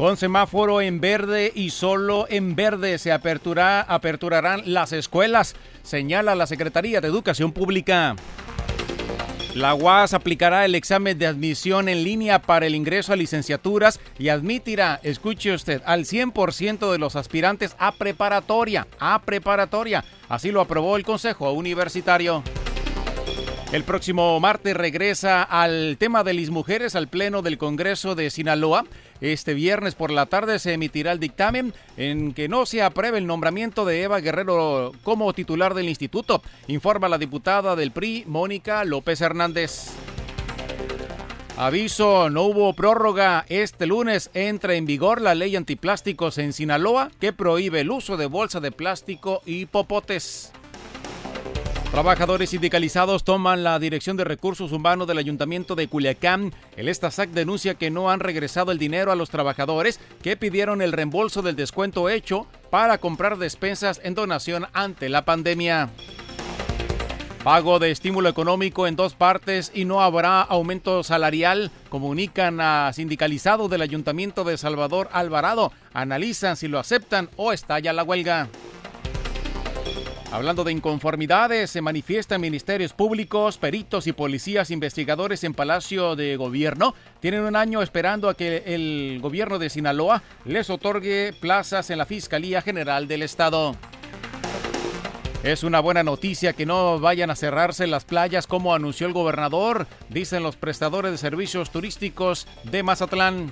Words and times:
Con 0.00 0.16
semáforo 0.16 0.80
en 0.80 0.98
verde 0.98 1.52
y 1.54 1.68
solo 1.68 2.24
en 2.30 2.56
verde 2.56 2.96
se 2.96 3.12
apertura, 3.12 3.82
aperturarán 3.82 4.62
las 4.64 4.94
escuelas, 4.94 5.54
señala 5.82 6.34
la 6.34 6.46
Secretaría 6.46 7.02
de 7.02 7.08
Educación 7.08 7.52
Pública. 7.52 8.16
La 9.54 9.74
UAS 9.74 10.14
aplicará 10.14 10.64
el 10.64 10.74
examen 10.74 11.18
de 11.18 11.26
admisión 11.26 11.90
en 11.90 12.02
línea 12.02 12.40
para 12.40 12.64
el 12.64 12.76
ingreso 12.76 13.12
a 13.12 13.16
licenciaturas 13.16 14.00
y 14.18 14.30
admitirá, 14.30 15.00
escuche 15.02 15.52
usted, 15.52 15.82
al 15.84 16.06
100% 16.06 16.90
de 16.90 16.98
los 16.98 17.14
aspirantes 17.14 17.76
a 17.78 17.92
preparatoria, 17.92 18.86
a 18.98 19.20
preparatoria. 19.20 20.02
Así 20.30 20.50
lo 20.50 20.62
aprobó 20.62 20.96
el 20.96 21.04
Consejo 21.04 21.52
Universitario. 21.52 22.42
El 23.72 23.84
próximo 23.84 24.40
martes 24.40 24.76
regresa 24.76 25.44
al 25.44 25.96
tema 25.96 26.24
de 26.24 26.34
las 26.34 26.50
mujeres 26.50 26.96
al 26.96 27.06
Pleno 27.06 27.40
del 27.40 27.56
Congreso 27.56 28.16
de 28.16 28.28
Sinaloa. 28.28 28.84
Este 29.20 29.54
viernes 29.54 29.94
por 29.94 30.10
la 30.10 30.26
tarde 30.26 30.58
se 30.58 30.72
emitirá 30.72 31.12
el 31.12 31.20
dictamen 31.20 31.72
en 31.96 32.34
que 32.34 32.48
no 32.48 32.66
se 32.66 32.82
apruebe 32.82 33.18
el 33.18 33.28
nombramiento 33.28 33.84
de 33.84 34.02
Eva 34.02 34.18
Guerrero 34.18 34.90
como 35.04 35.32
titular 35.34 35.74
del 35.74 35.88
instituto, 35.88 36.42
informa 36.66 37.08
la 37.08 37.16
diputada 37.16 37.76
del 37.76 37.92
PRI, 37.92 38.24
Mónica 38.26 38.84
López 38.84 39.20
Hernández. 39.20 39.92
Aviso, 41.56 42.28
no 42.28 42.42
hubo 42.42 42.72
prórroga. 42.72 43.44
Este 43.48 43.86
lunes 43.86 44.30
entra 44.34 44.74
en 44.74 44.84
vigor 44.84 45.20
la 45.20 45.36
ley 45.36 45.54
antiplásticos 45.54 46.38
en 46.38 46.52
Sinaloa 46.52 47.12
que 47.20 47.32
prohíbe 47.32 47.82
el 47.82 47.92
uso 47.92 48.16
de 48.16 48.26
bolsa 48.26 48.58
de 48.58 48.72
plástico 48.72 49.42
y 49.46 49.66
popotes. 49.66 50.50
Trabajadores 51.90 52.50
sindicalizados 52.50 53.24
toman 53.24 53.64
la 53.64 53.76
Dirección 53.80 54.16
de 54.16 54.22
Recursos 54.22 54.70
Humanos 54.70 55.08
del 55.08 55.18
Ayuntamiento 55.18 55.74
de 55.74 55.88
Culiacán. 55.88 56.54
El 56.76 56.88
Estasac 56.88 57.30
denuncia 57.30 57.74
que 57.74 57.90
no 57.90 58.12
han 58.12 58.20
regresado 58.20 58.70
el 58.70 58.78
dinero 58.78 59.10
a 59.10 59.16
los 59.16 59.28
trabajadores 59.28 59.98
que 60.22 60.36
pidieron 60.36 60.82
el 60.82 60.92
reembolso 60.92 61.42
del 61.42 61.56
descuento 61.56 62.08
hecho 62.08 62.46
para 62.70 62.98
comprar 62.98 63.38
despensas 63.38 64.00
en 64.04 64.14
donación 64.14 64.66
ante 64.72 65.08
la 65.08 65.24
pandemia. 65.24 65.90
Pago 67.42 67.80
de 67.80 67.90
estímulo 67.90 68.28
económico 68.28 68.86
en 68.86 68.94
dos 68.94 69.14
partes 69.14 69.72
y 69.74 69.84
no 69.84 70.00
habrá 70.00 70.42
aumento 70.42 71.02
salarial, 71.02 71.72
comunican 71.88 72.60
a 72.60 72.92
sindicalizados 72.92 73.68
del 73.68 73.82
Ayuntamiento 73.82 74.44
de 74.44 74.58
Salvador 74.58 75.08
Alvarado. 75.12 75.72
Analizan 75.92 76.56
si 76.56 76.68
lo 76.68 76.78
aceptan 76.78 77.28
o 77.36 77.52
estalla 77.52 77.92
la 77.92 78.04
huelga. 78.04 78.48
Hablando 80.32 80.62
de 80.62 80.70
inconformidades, 80.70 81.70
se 81.70 81.80
manifiestan 81.80 82.40
ministerios 82.40 82.92
públicos, 82.92 83.58
peritos 83.58 84.06
y 84.06 84.12
policías 84.12 84.70
investigadores 84.70 85.42
en 85.42 85.54
Palacio 85.54 86.14
de 86.14 86.36
Gobierno. 86.36 86.94
Tienen 87.18 87.40
un 87.40 87.56
año 87.56 87.82
esperando 87.82 88.28
a 88.28 88.36
que 88.36 88.62
el 88.64 89.18
gobierno 89.20 89.58
de 89.58 89.68
Sinaloa 89.70 90.22
les 90.44 90.70
otorgue 90.70 91.32
plazas 91.40 91.90
en 91.90 91.98
la 91.98 92.06
Fiscalía 92.06 92.62
General 92.62 93.08
del 93.08 93.24
Estado. 93.24 93.74
Es 95.42 95.64
una 95.64 95.80
buena 95.80 96.04
noticia 96.04 96.52
que 96.52 96.66
no 96.66 97.00
vayan 97.00 97.30
a 97.30 97.36
cerrarse 97.36 97.88
las 97.88 98.04
playas 98.04 98.46
como 98.46 98.72
anunció 98.72 99.08
el 99.08 99.12
gobernador, 99.12 99.88
dicen 100.10 100.44
los 100.44 100.54
prestadores 100.54 101.10
de 101.10 101.18
servicios 101.18 101.70
turísticos 101.70 102.46
de 102.62 102.84
Mazatlán. 102.84 103.50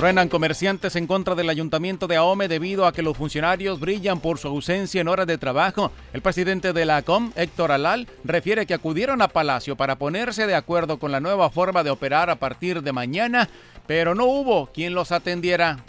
Truenan 0.00 0.30
comerciantes 0.30 0.96
en 0.96 1.06
contra 1.06 1.34
del 1.34 1.50
ayuntamiento 1.50 2.06
de 2.06 2.16
Ahome 2.16 2.48
debido 2.48 2.86
a 2.86 2.92
que 2.94 3.02
los 3.02 3.18
funcionarios 3.18 3.80
brillan 3.80 4.18
por 4.18 4.38
su 4.38 4.48
ausencia 4.48 4.98
en 4.98 5.08
horas 5.08 5.26
de 5.26 5.36
trabajo. 5.36 5.92
El 6.14 6.22
presidente 6.22 6.72
de 6.72 6.86
la 6.86 6.96
ACOM, 6.96 7.32
Héctor 7.36 7.70
Alal, 7.70 8.08
refiere 8.24 8.64
que 8.64 8.72
acudieron 8.72 9.20
a 9.20 9.28
Palacio 9.28 9.76
para 9.76 9.96
ponerse 9.96 10.46
de 10.46 10.54
acuerdo 10.54 10.98
con 10.98 11.12
la 11.12 11.20
nueva 11.20 11.50
forma 11.50 11.84
de 11.84 11.90
operar 11.90 12.30
a 12.30 12.36
partir 12.36 12.82
de 12.82 12.92
mañana, 12.92 13.50
pero 13.86 14.14
no 14.14 14.24
hubo 14.24 14.68
quien 14.68 14.94
los 14.94 15.12
atendiera. 15.12 15.84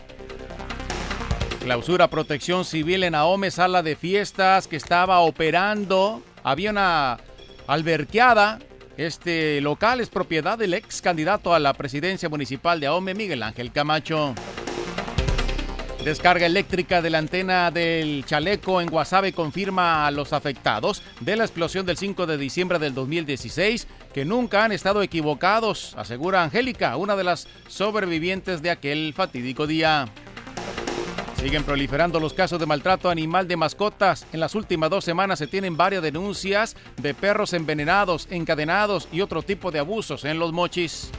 Clausura 1.64 2.10
Protección 2.10 2.66
Civil 2.66 3.06
en 3.06 3.16
Ahome, 3.16 3.50
sala 3.50 3.82
de 3.82 3.96
fiestas 3.96 4.68
que 4.68 4.76
estaba 4.76 5.22
operando. 5.22 6.22
Había 6.44 6.72
una 6.72 7.18
alberqueada 7.66 8.60
este 9.06 9.62
local 9.62 10.00
es 10.00 10.10
propiedad 10.10 10.58
del 10.58 10.74
ex 10.74 11.02
candidato 11.02 11.54
a 11.54 11.60
la 11.60 11.74
presidencia 11.74 12.30
municipal 12.30 12.80
de 12.80 12.88
Ahome, 12.88 13.14
Miguel 13.14 13.42
Ángel 13.42 13.72
Camacho. 13.72 14.36
Descarga 16.04 16.46
eléctrica 16.46 17.02
de 17.02 17.10
la 17.10 17.20
antena 17.20 17.72
del 17.72 18.26
chaleco 18.26 18.82
en 18.82 18.90
Guasave 18.90 19.34
confirma 19.34 20.08
a 20.08 20.12
los 20.12 20.34
afectados 20.34 21.04
de 21.20 21.36
la 21.36 21.44
explosión 21.44 21.86
del 21.86 21.98
5 21.98 22.26
de 22.26 22.38
diciembre 22.38 22.80
del 22.80 22.94
2016 22.94 23.88
que 24.14 24.26
nunca 24.26 24.66
han 24.66 24.72
estado 24.72 25.02
equivocados, 25.04 25.94
asegura 25.98 26.44
Angélica, 26.44 26.98
una 26.98 27.16
de 27.16 27.24
las 27.24 27.48
sobrevivientes 27.68 28.62
de 28.62 28.72
aquel 28.72 29.14
fatídico 29.16 29.68
día. 29.68 30.10
Siguen 31.42 31.64
proliferando 31.64 32.20
los 32.20 32.36
casos 32.36 32.60
de 32.60 32.68
maltrato 32.68 33.10
animal 33.10 33.48
de 33.48 33.58
mascotas. 33.58 34.28
En 34.32 34.40
las 34.40 34.54
últimas 34.54 34.92
dos 34.92 35.04
semanas 35.04 35.40
se 35.40 35.48
tienen 35.48 35.76
varias 35.76 36.04
denuncias 36.04 36.76
de 36.98 37.16
perros 37.16 37.54
envenenados, 37.54 38.28
encadenados 38.30 39.08
y 39.12 39.22
otro 39.22 39.42
tipo 39.42 39.72
de 39.72 39.80
abusos 39.80 40.24
en 40.24 40.38
los 40.38 40.54
mochis. 40.54 41.10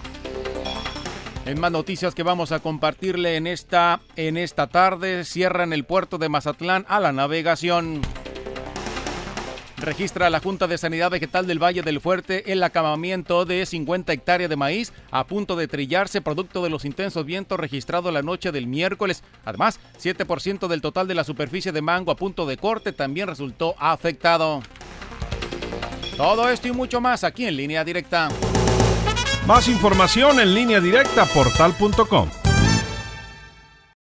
En 1.45 1.59
más 1.59 1.73
noticias 1.73 2.15
que 2.15 2.23
vamos 2.23 2.53
a 2.53 2.61
compartirle 2.61 3.35
en 3.35 3.49
esta, 3.49 3.99
en 4.15 4.37
esta 4.37 4.69
tarde, 4.69 5.25
cierran 5.25 5.73
el 5.73 5.83
puerto 5.83 6.19
de 6.19 6.29
Mazatlán 6.29 6.87
a 6.89 7.01
la 7.01 7.11
navegación. 7.11 8.01
Registra 9.83 10.31
la 10.31 10.39
Junta 10.39 10.69
de 10.69 10.79
Sanidad 10.79 11.11
Vegetal 11.11 11.47
del 11.47 11.61
Valle 11.61 11.83
del 11.83 12.01
Fuerte 12.01 12.53
el 12.53 12.63
acabamiento 12.63 13.45
de 13.45 13.67
50 13.67 14.13
hectáreas 14.13 14.49
de 14.49 14.55
maíz 14.55 14.93
a 15.11 15.27
punto 15.27 15.57
de 15.57 15.67
trillarse 15.67 16.21
producto 16.21 16.63
de 16.63 16.71
los 16.71 16.85
intensos 16.85 17.27
vientos 17.27 17.59
registrados 17.59 18.13
la 18.13 18.23
noche 18.23 18.53
del 18.53 18.69
miércoles. 18.69 19.25
Además, 19.45 19.81
7% 20.01 20.69
del 20.69 20.81
total 20.81 21.09
de 21.09 21.17
la 21.17 21.25
superficie 21.25 21.73
de 21.73 21.83
mango 21.83 22.13
a 22.13 22.17
punto 22.17 22.47
de 22.47 22.57
corte 22.57 22.93
también 22.93 23.27
resultó 23.27 23.75
afectado. 23.77 24.63
Todo 26.17 26.49
esto 26.49 26.69
y 26.69 26.73
mucho 26.73 27.01
más 27.01 27.25
aquí 27.25 27.47
en 27.47 27.57
línea 27.57 27.83
directa. 27.83 28.29
Más 29.47 29.67
información 29.67 30.39
en 30.39 30.55
línea 30.55 30.81
directa 30.81 31.25
portal.com. 31.27 32.42